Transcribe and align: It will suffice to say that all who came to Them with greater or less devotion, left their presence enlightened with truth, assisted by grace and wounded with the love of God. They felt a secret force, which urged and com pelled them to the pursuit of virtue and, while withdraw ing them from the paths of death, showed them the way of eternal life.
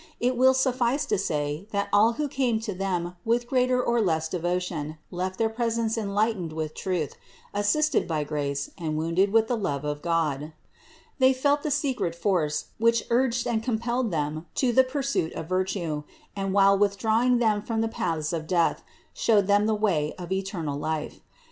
It 0.19 0.35
will 0.35 0.55
suffice 0.55 1.05
to 1.05 1.17
say 1.19 1.67
that 1.69 1.87
all 1.93 2.13
who 2.13 2.27
came 2.27 2.59
to 2.61 2.73
Them 2.73 3.15
with 3.23 3.45
greater 3.47 3.83
or 3.83 4.01
less 4.01 4.27
devotion, 4.27 4.97
left 5.11 5.37
their 5.37 5.47
presence 5.47 5.95
enlightened 5.95 6.53
with 6.53 6.73
truth, 6.73 7.13
assisted 7.53 8.07
by 8.07 8.23
grace 8.23 8.71
and 8.79 8.97
wounded 8.97 9.31
with 9.31 9.47
the 9.47 9.55
love 9.55 9.85
of 9.85 10.01
God. 10.01 10.53
They 11.19 11.33
felt 11.33 11.63
a 11.67 11.69
secret 11.69 12.15
force, 12.15 12.69
which 12.79 13.03
urged 13.11 13.45
and 13.45 13.61
com 13.61 13.77
pelled 13.77 14.09
them 14.09 14.47
to 14.55 14.73
the 14.73 14.83
pursuit 14.83 15.33
of 15.33 15.47
virtue 15.47 16.01
and, 16.35 16.51
while 16.51 16.75
withdraw 16.75 17.21
ing 17.21 17.37
them 17.37 17.61
from 17.61 17.81
the 17.81 17.87
paths 17.87 18.33
of 18.33 18.47
death, 18.47 18.81
showed 19.13 19.45
them 19.45 19.67
the 19.67 19.75
way 19.75 20.15
of 20.17 20.31
eternal 20.31 20.79
life. 20.79 21.19